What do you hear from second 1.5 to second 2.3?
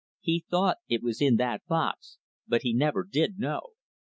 box,